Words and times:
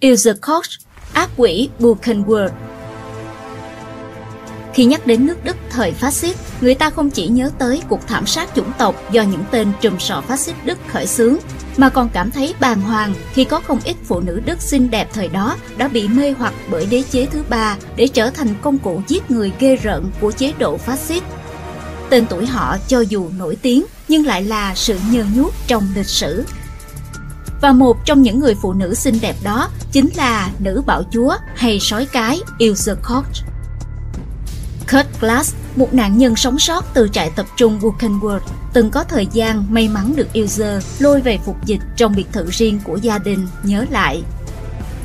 Ilse 0.00 0.32
Koch, 0.40 0.66
ác 1.12 1.30
quỷ 1.36 1.68
Buchenwald 1.78 2.48
Khi 4.74 4.84
nhắc 4.84 5.06
đến 5.06 5.26
nước 5.26 5.44
Đức 5.44 5.56
thời 5.70 5.92
phát 5.92 6.10
xít, 6.14 6.36
người 6.60 6.74
ta 6.74 6.90
không 6.90 7.10
chỉ 7.10 7.26
nhớ 7.26 7.50
tới 7.58 7.82
cuộc 7.88 8.06
thảm 8.06 8.26
sát 8.26 8.48
chủng 8.54 8.72
tộc 8.78 9.12
do 9.12 9.22
những 9.22 9.44
tên 9.50 9.72
trùm 9.80 9.98
sọ 9.98 10.20
phát 10.20 10.40
xít 10.40 10.54
Đức 10.64 10.78
khởi 10.88 11.06
xướng, 11.06 11.36
mà 11.76 11.88
còn 11.88 12.08
cảm 12.12 12.30
thấy 12.30 12.54
bàng 12.60 12.80
hoàng 12.80 13.14
khi 13.32 13.44
có 13.44 13.60
không 13.60 13.80
ít 13.84 13.96
phụ 14.04 14.20
nữ 14.20 14.40
Đức 14.44 14.62
xinh 14.62 14.90
đẹp 14.90 15.08
thời 15.12 15.28
đó 15.28 15.56
đã 15.76 15.88
bị 15.88 16.08
mê 16.08 16.30
hoặc 16.30 16.54
bởi 16.70 16.86
đế 16.86 17.02
chế 17.10 17.26
thứ 17.26 17.42
ba 17.48 17.76
để 17.96 18.08
trở 18.08 18.30
thành 18.30 18.54
công 18.62 18.78
cụ 18.78 19.02
giết 19.08 19.30
người 19.30 19.52
ghê 19.58 19.76
rợn 19.76 20.10
của 20.20 20.32
chế 20.32 20.52
độ 20.58 20.76
phát 20.76 20.98
xít. 20.98 21.22
Tên 22.10 22.26
tuổi 22.30 22.46
họ 22.46 22.76
cho 22.86 23.00
dù 23.00 23.28
nổi 23.38 23.56
tiếng 23.62 23.84
nhưng 24.08 24.26
lại 24.26 24.42
là 24.42 24.74
sự 24.74 24.98
nhơ 25.10 25.24
nhuốc 25.34 25.54
trong 25.66 25.88
lịch 25.94 26.06
sử. 26.06 26.44
Và 27.60 27.72
một 27.72 27.96
trong 28.04 28.22
những 28.22 28.40
người 28.40 28.54
phụ 28.54 28.72
nữ 28.72 28.94
xinh 28.94 29.18
đẹp 29.20 29.36
đó 29.42 29.68
chính 29.92 30.08
là 30.14 30.50
nữ 30.58 30.82
bạo 30.86 31.02
chúa 31.12 31.36
hay 31.54 31.80
sói 31.80 32.06
cái 32.06 32.40
Ilse 32.58 32.92
Koch. 33.02 33.26
Kurt 34.92 35.20
Glass, 35.20 35.54
một 35.76 35.94
nạn 35.94 36.18
nhân 36.18 36.36
sống 36.36 36.58
sót 36.58 36.94
từ 36.94 37.08
trại 37.12 37.30
tập 37.36 37.46
trung 37.56 37.78
Buchenwald, 37.80 38.40
từng 38.72 38.90
có 38.90 39.04
thời 39.04 39.26
gian 39.32 39.66
may 39.70 39.88
mắn 39.88 40.12
được 40.16 40.32
Ilse 40.32 40.80
lôi 40.98 41.20
về 41.20 41.38
phục 41.44 41.64
dịch 41.64 41.80
trong 41.96 42.14
biệt 42.16 42.26
thự 42.32 42.50
riêng 42.50 42.80
của 42.84 42.96
gia 42.96 43.18
đình, 43.18 43.46
nhớ 43.62 43.84
lại. 43.90 44.22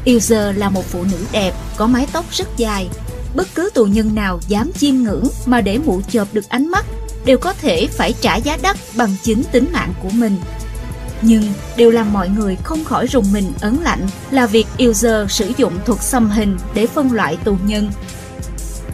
Ilse 0.03 0.53
là 0.53 0.69
một 0.69 0.85
phụ 0.85 1.03
nữ 1.03 1.17
đẹp, 1.31 1.53
có 1.77 1.87
mái 1.87 2.07
tóc 2.13 2.25
rất 2.31 2.47
dài. 2.57 2.89
Bất 3.35 3.47
cứ 3.55 3.69
tù 3.73 3.85
nhân 3.85 4.15
nào 4.15 4.39
dám 4.47 4.71
chiêm 4.71 4.95
ngưỡng 4.95 5.27
mà 5.45 5.61
để 5.61 5.77
mụ 5.77 6.01
chợp 6.09 6.27
được 6.33 6.49
ánh 6.49 6.71
mắt 6.71 6.85
đều 7.25 7.37
có 7.37 7.53
thể 7.53 7.87
phải 7.87 8.13
trả 8.21 8.35
giá 8.35 8.57
đắt 8.61 8.77
bằng 8.95 9.15
chính 9.23 9.43
tính 9.51 9.65
mạng 9.73 9.93
của 10.03 10.09
mình. 10.09 10.37
Nhưng 11.25 11.43
điều 11.77 11.91
làm 11.91 12.13
mọi 12.13 12.29
người 12.29 12.57
không 12.63 12.83
khỏi 12.83 13.07
rùng 13.07 13.25
mình 13.33 13.53
ấn 13.61 13.77
lạnh 13.83 14.07
là 14.31 14.45
việc 14.45 14.67
user 14.83 15.31
sử 15.31 15.51
dụng 15.57 15.73
thuật 15.85 16.01
xăm 16.01 16.29
hình 16.29 16.57
để 16.73 16.87
phân 16.87 17.11
loại 17.11 17.37
tù 17.43 17.57
nhân 17.65 17.91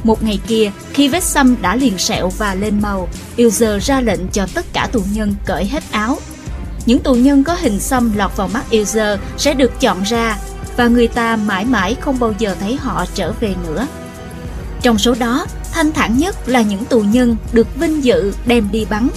một 0.03 0.23
ngày 0.23 0.39
kia, 0.47 0.71
khi 0.93 1.07
vết 1.07 1.23
xăm 1.23 1.55
đã 1.61 1.75
liền 1.75 1.97
sẹo 1.97 2.29
và 2.29 2.55
lên 2.55 2.81
màu, 2.81 3.07
user 3.41 3.83
ra 3.83 4.01
lệnh 4.01 4.27
cho 4.27 4.47
tất 4.53 4.65
cả 4.73 4.89
tù 4.91 5.01
nhân 5.13 5.35
cởi 5.45 5.65
hết 5.65 5.83
áo. 5.91 6.17
Những 6.85 6.99
tù 6.99 7.15
nhân 7.15 7.43
có 7.43 7.55
hình 7.59 7.79
xăm 7.79 8.11
lọt 8.15 8.37
vào 8.37 8.47
mắt 8.47 8.65
user 8.81 9.19
sẽ 9.37 9.53
được 9.53 9.79
chọn 9.79 10.03
ra 10.03 10.37
và 10.77 10.87
người 10.87 11.07
ta 11.07 11.35
mãi 11.35 11.65
mãi 11.65 11.95
không 12.01 12.19
bao 12.19 12.33
giờ 12.39 12.55
thấy 12.59 12.75
họ 12.75 13.05
trở 13.13 13.33
về 13.39 13.55
nữa. 13.67 13.87
Trong 14.81 14.97
số 14.97 15.15
đó, 15.19 15.45
thanh 15.71 15.91
thản 15.91 16.17
nhất 16.17 16.49
là 16.49 16.61
những 16.61 16.85
tù 16.85 17.01
nhân 17.01 17.35
được 17.51 17.67
vinh 17.75 18.03
dự 18.03 18.33
đem 18.45 18.69
đi 18.71 18.85
bắn. 18.89 19.07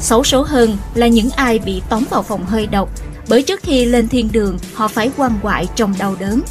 Xấu 0.00 0.24
số 0.24 0.42
hơn 0.42 0.76
là 0.94 1.06
những 1.06 1.30
ai 1.30 1.58
bị 1.58 1.82
tóm 1.88 2.04
vào 2.10 2.22
phòng 2.22 2.46
hơi 2.46 2.66
độc, 2.66 2.90
bởi 3.28 3.42
trước 3.42 3.60
khi 3.62 3.84
lên 3.84 4.08
thiên 4.08 4.32
đường 4.32 4.58
họ 4.74 4.88
phải 4.88 5.10
quan 5.16 5.32
quại 5.42 5.66
trong 5.76 5.94
đau 5.98 6.16
đớn. 6.20 6.42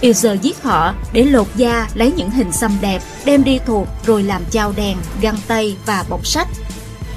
Ilse 0.00 0.34
giết 0.34 0.62
họ 0.62 0.94
để 1.12 1.24
lột 1.24 1.46
da 1.56 1.88
lấy 1.94 2.12
những 2.16 2.30
hình 2.30 2.52
xăm 2.52 2.72
đẹp, 2.80 3.02
đem 3.24 3.44
đi 3.44 3.58
thuộc 3.66 3.88
rồi 4.06 4.22
làm 4.22 4.42
chao 4.50 4.72
đèn, 4.76 4.96
găng 5.20 5.36
tay 5.46 5.76
và 5.86 6.04
bọc 6.08 6.26
sách. 6.26 6.48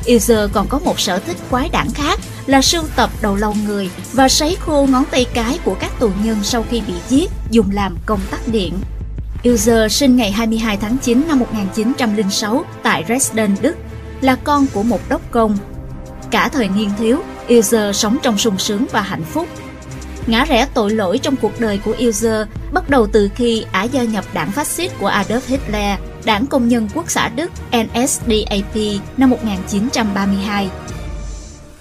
Ilse 0.05 0.35
còn 0.53 0.67
có 0.67 0.79
một 0.79 0.99
sở 0.99 1.19
thích 1.19 1.37
quái 1.49 1.69
đản 1.69 1.87
khác 1.93 2.19
là 2.45 2.61
sưu 2.61 2.83
tập 2.95 3.09
đầu 3.21 3.35
lâu 3.35 3.55
người 3.65 3.89
và 4.13 4.29
sấy 4.29 4.57
khô 4.59 4.87
ngón 4.91 5.03
tay 5.11 5.25
cái 5.33 5.59
của 5.63 5.75
các 5.79 5.99
tù 5.99 6.09
nhân 6.23 6.37
sau 6.43 6.65
khi 6.69 6.81
bị 6.87 6.93
giết 7.09 7.31
dùng 7.51 7.71
làm 7.71 7.97
công 8.05 8.19
tắc 8.31 8.47
điện. 8.47 8.73
Ilse 9.43 9.89
sinh 9.89 10.15
ngày 10.15 10.31
22 10.31 10.77
tháng 10.77 10.97
9 10.97 11.23
năm 11.27 11.39
1906 11.39 12.65
tại 12.83 13.03
Dresden, 13.07 13.55
Đức, 13.61 13.75
là 14.21 14.35
con 14.35 14.65
của 14.73 14.83
một 14.83 15.09
đốc 15.09 15.31
công. 15.31 15.57
Cả 16.31 16.49
thời 16.49 16.67
niên 16.67 16.89
thiếu, 16.97 17.19
Ilse 17.47 17.91
sống 17.93 18.17
trong 18.23 18.37
sung 18.37 18.57
sướng 18.57 18.85
và 18.91 19.01
hạnh 19.01 19.23
phúc 19.23 19.47
ngã 20.27 20.45
rẽ 20.45 20.67
tội 20.73 20.91
lỗi 20.91 21.17
trong 21.17 21.35
cuộc 21.35 21.59
đời 21.59 21.79
của 21.85 21.95
Ilse 21.97 22.45
bắt 22.73 22.89
đầu 22.89 23.07
từ 23.07 23.29
khi 23.35 23.65
ả 23.71 23.83
gia 23.83 24.03
nhập 24.03 24.25
đảng 24.33 24.51
phát 24.51 24.67
xít 24.67 24.91
của 24.99 25.09
Adolf 25.09 25.41
Hitler, 25.47 25.99
đảng 26.25 26.47
công 26.47 26.67
nhân 26.67 26.89
quốc 26.93 27.11
xã 27.11 27.29
Đức 27.29 27.51
NSDAP 27.71 28.75
năm 29.17 29.29
1932. 29.29 30.69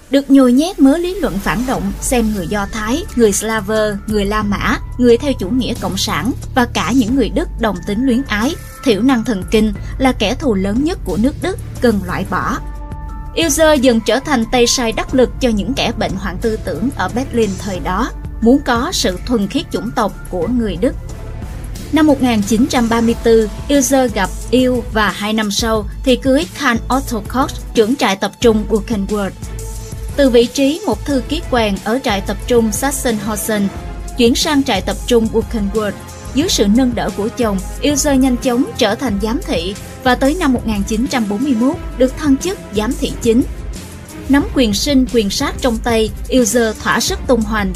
Được 0.09 0.31
nhồi 0.31 0.53
nhét 0.53 0.79
mớ 0.79 0.97
lý 0.97 1.15
luận 1.15 1.39
phản 1.39 1.63
động 1.67 1.91
xem 2.01 2.33
người 2.35 2.47
Do 2.47 2.67
Thái, 2.71 3.03
người 3.15 3.31
Slaver, 3.31 3.95
người 4.07 4.25
La 4.25 4.43
Mã, 4.43 4.77
người 4.97 5.17
theo 5.17 5.33
chủ 5.33 5.49
nghĩa 5.49 5.73
cộng 5.81 5.97
sản 5.97 6.31
và 6.55 6.65
cả 6.73 6.91
những 6.95 7.15
người 7.15 7.29
Đức 7.29 7.49
đồng 7.59 7.75
tính 7.87 8.05
luyến 8.05 8.21
ái, 8.27 8.55
thiểu 8.83 9.01
năng 9.01 9.23
thần 9.23 9.43
kinh 9.51 9.73
là 9.97 10.11
kẻ 10.11 10.35
thù 10.35 10.53
lớn 10.53 10.83
nhất 10.83 10.99
của 11.05 11.17
nước 11.17 11.35
Đức 11.41 11.57
cần 11.81 11.99
loại 12.05 12.25
bỏ. 12.29 12.57
Ilse 13.33 13.75
dần 13.75 13.99
trở 14.05 14.19
thành 14.19 14.45
tay 14.51 14.67
sai 14.67 14.91
đắc 14.91 15.15
lực 15.15 15.29
cho 15.39 15.49
những 15.49 15.73
kẻ 15.73 15.91
bệnh 15.97 16.11
hoạn 16.11 16.37
tư 16.41 16.59
tưởng 16.65 16.89
ở 16.95 17.09
Berlin 17.15 17.49
thời 17.59 17.79
đó 17.79 18.11
muốn 18.41 18.61
có 18.65 18.89
sự 18.93 19.19
thuần 19.25 19.47
khiết 19.47 19.71
chủng 19.71 19.91
tộc 19.91 20.13
của 20.29 20.47
người 20.47 20.77
Đức. 20.81 20.95
Năm 21.91 22.07
1934, 22.07 23.33
Ilse 23.67 24.07
gặp 24.07 24.29
yêu 24.51 24.83
và 24.93 25.09
hai 25.09 25.33
năm 25.33 25.51
sau 25.51 25.85
thì 26.03 26.15
cưới 26.15 26.45
Karl 26.59 26.77
Otto 26.95 27.21
Koch, 27.27 27.51
trưởng 27.73 27.95
trại 27.95 28.15
tập 28.15 28.31
trung 28.39 28.65
Buchenwald. 28.69 29.31
Từ 30.15 30.29
vị 30.29 30.45
trí 30.45 30.81
một 30.85 31.05
thư 31.05 31.21
ký 31.29 31.41
quèn 31.51 31.75
ở 31.83 31.99
trại 32.03 32.21
tập 32.21 32.37
trung 32.47 32.71
Sachsenhausen, 32.71 33.67
chuyển 34.17 34.35
sang 34.35 34.63
trại 34.63 34.81
tập 34.81 34.95
trung 35.07 35.27
Buchenwald, 35.33 35.91
dưới 36.35 36.49
sự 36.49 36.67
nâng 36.75 36.95
đỡ 36.95 37.09
của 37.17 37.27
chồng, 37.37 37.57
Ilse 37.81 38.17
nhanh 38.17 38.37
chóng 38.37 38.63
trở 38.77 38.95
thành 38.95 39.19
giám 39.21 39.39
thị 39.47 39.75
và 40.03 40.15
tới 40.15 40.35
năm 40.39 40.53
1941 40.53 41.75
được 41.97 42.17
thăng 42.17 42.37
chức 42.37 42.59
giám 42.75 42.93
thị 42.99 43.11
chính. 43.21 43.43
Nắm 44.29 44.47
quyền 44.55 44.73
sinh 44.73 45.05
quyền 45.13 45.29
sát 45.29 45.55
trong 45.61 45.77
tay, 45.77 46.09
Ilse 46.27 46.73
thỏa 46.83 46.99
sức 46.99 47.19
tung 47.27 47.41
hoành, 47.41 47.73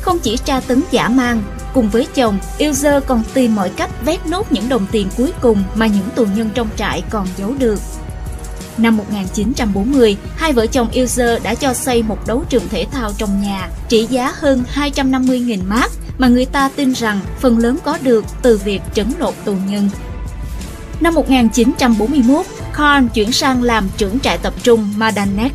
không 0.00 0.18
chỉ 0.18 0.36
tra 0.44 0.60
tấn 0.60 0.82
giả 0.90 1.08
mang, 1.08 1.42
cùng 1.74 1.88
với 1.88 2.06
chồng, 2.14 2.38
Ilse 2.58 3.00
còn 3.06 3.22
tìm 3.34 3.54
mọi 3.54 3.70
cách 3.76 3.90
vét 4.04 4.26
nốt 4.26 4.52
những 4.52 4.68
đồng 4.68 4.86
tiền 4.92 5.08
cuối 5.16 5.32
cùng 5.40 5.62
mà 5.74 5.86
những 5.86 6.08
tù 6.14 6.26
nhân 6.36 6.50
trong 6.54 6.68
trại 6.76 7.02
còn 7.10 7.26
giấu 7.38 7.54
được. 7.58 7.80
Năm 8.78 8.96
1940, 8.96 10.16
hai 10.36 10.52
vợ 10.52 10.66
chồng 10.66 10.88
Ilse 10.92 11.38
đã 11.42 11.54
cho 11.54 11.74
xây 11.74 12.02
một 12.02 12.26
đấu 12.26 12.44
trường 12.48 12.68
thể 12.68 12.86
thao 12.92 13.12
trong 13.18 13.42
nhà 13.42 13.68
trị 13.88 14.06
giá 14.10 14.32
hơn 14.34 14.64
250.000 14.74 15.58
mark 15.68 15.92
mà 16.18 16.28
người 16.28 16.44
ta 16.44 16.70
tin 16.76 16.92
rằng 16.92 17.20
phần 17.40 17.58
lớn 17.58 17.76
có 17.84 17.98
được 18.02 18.24
từ 18.42 18.58
việc 18.58 18.82
trấn 18.94 19.12
lột 19.18 19.34
tù 19.44 19.54
nhân. 19.68 19.90
Năm 21.00 21.14
1941, 21.14 22.46
Khan 22.72 23.08
chuyển 23.08 23.32
sang 23.32 23.62
làm 23.62 23.88
trưởng 23.96 24.20
trại 24.20 24.38
tập 24.38 24.54
trung 24.62 24.92
Madanek 24.96 25.52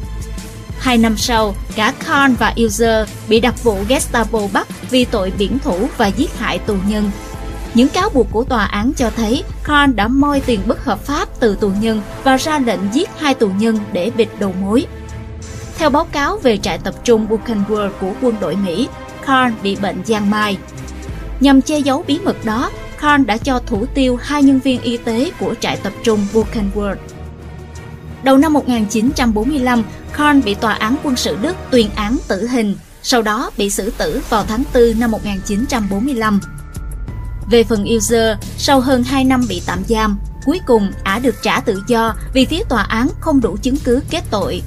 Hai 0.80 0.98
năm 0.98 1.18
sau, 1.18 1.56
cả 1.76 1.94
Khan 2.00 2.36
và 2.36 2.52
Ilse 2.56 3.06
bị 3.30 3.40
đặc 3.40 3.64
vụ 3.64 3.78
Gestapo 3.88 4.40
bắt 4.54 4.68
vì 4.90 5.06
tội 5.06 5.34
biển 5.38 5.60
thủ 5.60 5.90
và 5.98 6.08
giết 6.08 6.38
hại 6.40 6.60
tù 6.60 6.76
nhân. 6.88 7.12
Những 7.74 7.90
cáo 7.90 8.10
buộc 8.10 8.28
của 8.32 8.44
tòa 8.44 8.66
án 8.66 8.94
cho 8.94 9.10
thấy 9.10 9.44
Khan 9.64 9.96
đã 9.96 10.08
moi 10.08 10.42
tiền 10.46 10.60
bất 10.68 10.84
hợp 10.84 11.00
pháp 11.00 11.30
từ 11.40 11.56
tù 11.56 11.72
nhân 11.82 12.02
và 12.24 12.38
ra 12.38 12.60
lệnh 12.60 12.80
giết 12.94 13.10
hai 13.18 13.34
tù 13.34 13.50
nhân 13.60 13.80
để 13.92 14.12
bịt 14.18 14.30
đầu 14.40 14.54
mối. 14.62 14.86
Theo 15.78 15.90
báo 15.90 16.06
cáo 16.12 16.38
về 16.38 16.58
trại 16.58 16.78
tập 16.78 16.94
trung 17.04 17.28
Buchenwald 17.30 17.90
của 18.02 18.12
quân 18.22 18.36
đội 18.40 18.56
Mỹ, 18.56 18.88
Khan 19.22 19.54
bị 19.64 19.76
bệnh 19.76 20.02
giang 20.06 20.30
mai. 20.30 20.58
Nhằm 21.40 21.62
che 21.62 21.80
giấu 21.80 22.04
bí 22.08 22.20
mật 22.24 22.46
đó, 22.46 22.72
Khan 22.98 23.26
đã 23.26 23.38
cho 23.38 23.60
thủ 23.66 23.86
tiêu 23.86 24.16
hai 24.22 24.44
nhân 24.44 24.60
viên 24.60 24.82
y 24.82 24.98
tế 24.98 25.32
của 25.40 25.56
trại 25.60 25.78
tập 25.78 25.94
trung 26.04 26.28
Buchenwald. 26.34 26.96
Đầu 28.24 28.38
năm 28.38 28.54
1945, 28.54 29.84
Korn 30.18 30.42
bị 30.42 30.54
tòa 30.56 30.74
án 30.74 30.96
quân 31.04 31.16
sự 31.16 31.38
Đức 31.42 31.56
tuyên 31.72 31.90
án 31.96 32.18
tử 32.28 32.48
hình, 32.48 32.76
sau 33.04 33.22
đó 33.22 33.52
bị 33.58 33.70
xử 33.70 33.92
tử 33.98 34.22
vào 34.30 34.44
tháng 34.44 34.64
4 34.74 35.00
năm 35.00 35.12
1945. 35.12 36.40
Về 37.50 37.64
phần 37.64 37.86
user, 37.96 38.38
sau 38.58 38.80
hơn 38.80 39.04
2 39.04 39.24
năm 39.24 39.46
bị 39.50 39.62
tạm 39.66 39.84
giam, 39.88 40.20
cuối 40.46 40.60
cùng 40.66 40.92
ả 41.04 41.20
được 41.20 41.36
trả 41.44 41.60
tự 41.60 41.82
do 41.88 42.16
vì 42.34 42.46
phía 42.46 42.64
tòa 42.70 42.82
án 42.82 43.10
không 43.20 43.42
đủ 43.42 43.58
chứng 43.62 43.78
cứ 43.78 44.02
kết 44.10 44.24
tội. 44.32 44.62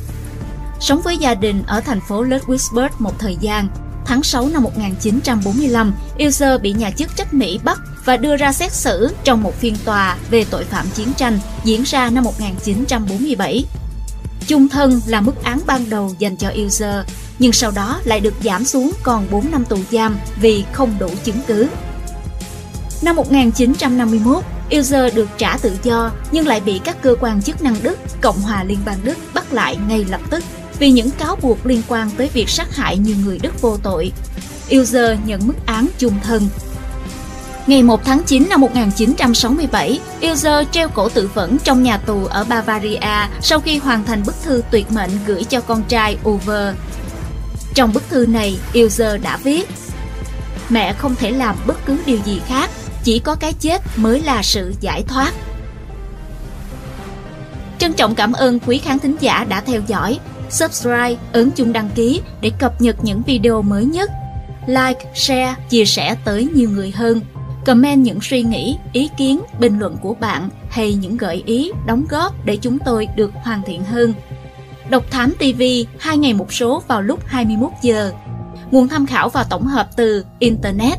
Sống 0.81 1.01
với 1.05 1.17
gia 1.17 1.35
đình 1.35 1.63
ở 1.67 1.81
thành 1.81 2.01
phố 2.09 2.25
Ludwigsburg 2.25 2.89
một 2.99 3.19
thời 3.19 3.37
gian, 3.41 3.69
tháng 4.07 4.23
6 4.23 4.49
năm 4.49 4.63
1945, 4.63 5.93
User 6.27 6.61
bị 6.61 6.73
nhà 6.73 6.91
chức 6.91 7.17
trách 7.17 7.35
Mỹ 7.35 7.61
bắt 7.65 7.79
và 8.05 8.17
đưa 8.17 8.37
ra 8.37 8.53
xét 8.53 8.73
xử 8.73 9.15
trong 9.25 9.43
một 9.43 9.61
phiên 9.61 9.77
tòa 9.85 10.17
về 10.31 10.45
tội 10.51 10.65
phạm 10.65 10.87
chiến 10.95 11.13
tranh 11.17 11.39
diễn 11.65 11.83
ra 11.83 12.11
năm 12.11 12.25
1947. 12.25 13.65
Chung 14.47 14.69
thân 14.69 15.01
là 15.07 15.21
mức 15.21 15.43
án 15.43 15.61
ban 15.67 15.91
đầu 15.91 16.15
dành 16.19 16.37
cho 16.37 16.53
User, 16.67 16.97
nhưng 17.39 17.53
sau 17.53 17.71
đó 17.71 18.01
lại 18.05 18.21
được 18.21 18.35
giảm 18.45 18.65
xuống 18.65 18.93
còn 19.03 19.27
4 19.31 19.51
năm 19.51 19.65
tù 19.65 19.77
giam 19.91 20.19
vì 20.41 20.65
không 20.73 20.99
đủ 20.99 21.09
chứng 21.25 21.41
cứ. 21.47 21.69
Năm 23.03 23.17
1951, 23.17 24.45
Ilzer 24.71 25.15
được 25.15 25.29
trả 25.39 25.57
tự 25.57 25.73
do 25.83 26.11
nhưng 26.33 26.47
lại 26.47 26.61
bị 26.61 26.81
các 26.85 27.03
cơ 27.03 27.15
quan 27.21 27.43
chức 27.43 27.63
năng 27.63 27.77
Đức, 27.83 27.99
Cộng 28.21 28.41
hòa 28.41 28.65
Liên 28.65 28.79
bang 28.85 28.99
Đức 29.05 29.19
bắt 29.35 29.53
lại 29.53 29.77
ngay 29.89 30.05
lập 30.09 30.21
tức 30.31 30.45
vì 30.79 30.91
những 30.91 31.11
cáo 31.11 31.37
buộc 31.43 31.67
liên 31.67 31.83
quan 31.89 32.11
tới 32.17 32.31
việc 32.33 32.49
sát 32.49 32.77
hại 32.77 32.99
nhiều 32.99 33.17
người 33.25 33.39
Đức 33.39 33.61
vô 33.61 33.77
tội. 33.83 34.13
Ilzer 34.69 35.17
nhận 35.27 35.41
mức 35.47 35.67
án 35.67 35.87
chung 35.99 36.15
thân 36.23 36.49
Ngày 37.67 37.83
1 37.83 38.05
tháng 38.05 38.23
9 38.27 38.49
năm 38.49 38.61
1967, 38.61 40.01
Ilzer 40.21 40.65
treo 40.73 40.89
cổ 40.89 41.09
tự 41.09 41.31
vẫn 41.35 41.59
trong 41.65 41.83
nhà 41.83 41.97
tù 41.97 42.25
ở 42.25 42.45
Bavaria 42.45 43.29
sau 43.43 43.61
khi 43.61 43.79
hoàn 43.79 44.05
thành 44.05 44.23
bức 44.27 44.35
thư 44.43 44.63
tuyệt 44.71 44.93
mệnh 44.93 45.11
gửi 45.27 45.45
cho 45.45 45.61
con 45.61 45.83
trai 45.89 46.19
Uwe. 46.25 46.73
Trong 47.75 47.93
bức 47.93 48.09
thư 48.09 48.27
này, 48.27 48.59
Ilzer 48.73 49.23
đã 49.23 49.37
viết 49.37 49.69
mẹ 50.71 50.93
không 50.93 51.15
thể 51.15 51.31
làm 51.31 51.57
bất 51.67 51.87
cứ 51.87 51.99
điều 52.07 52.19
gì 52.25 52.41
khác, 52.47 52.71
chỉ 53.05 53.19
có 53.19 53.35
cái 53.35 53.53
chết 53.53 53.83
mới 53.97 54.21
là 54.21 54.43
sự 54.43 54.75
giải 54.81 55.03
thoát. 55.09 55.33
Trân 57.79 57.93
trọng 57.93 58.15
cảm 58.15 58.33
ơn 58.33 58.59
quý 58.67 58.79
khán 58.79 58.99
thính 58.99 59.17
giả 59.21 59.47
đã 59.49 59.61
theo 59.61 59.81
dõi. 59.87 60.19
Subscribe, 60.51 61.17
ấn 61.33 61.51
chuông 61.51 61.73
đăng 61.73 61.91
ký 61.95 62.21
để 62.41 62.51
cập 62.59 62.81
nhật 62.81 62.97
những 63.05 63.23
video 63.23 63.63
mới 63.63 63.85
nhất. 63.85 64.11
Like, 64.67 65.01
share, 65.15 65.55
chia 65.69 65.85
sẻ 65.85 66.17
tới 66.25 66.49
nhiều 66.55 66.71
người 66.71 66.91
hơn. 66.91 67.21
Comment 67.67 68.05
những 68.05 68.21
suy 68.21 68.43
nghĩ, 68.43 68.77
ý 68.93 69.09
kiến, 69.19 69.41
bình 69.59 69.79
luận 69.79 69.97
của 70.03 70.15
bạn 70.15 70.49
hay 70.71 70.95
những 70.95 71.17
gợi 71.17 71.43
ý, 71.47 71.73
đóng 71.87 72.05
góp 72.11 72.45
để 72.45 72.57
chúng 72.57 72.79
tôi 72.79 73.09
được 73.17 73.33
hoàn 73.35 73.63
thiện 73.67 73.85
hơn. 73.85 74.15
Độc 74.91 75.11
Thám 75.11 75.35
TV, 75.39 75.63
hai 75.99 76.19
ngày 76.19 76.35
một 76.35 76.53
số 76.53 76.83
vào 76.89 77.03
lúc 77.03 77.21
21 77.27 77.71
giờ. 77.83 78.13
Nguồn 78.71 78.89
tham 78.89 79.07
khảo 79.07 79.29
và 79.29 79.45
tổng 79.45 79.67
hợp 79.67 79.89
từ 79.97 80.25
Internet. 80.39 80.99